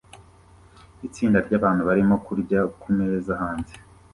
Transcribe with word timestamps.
Itsinda 1.07 1.37
ryabantu 1.45 1.81
barimo 1.89 2.15
kurya 2.25 2.59
kumeza 2.81 3.31
hanze 3.41 3.73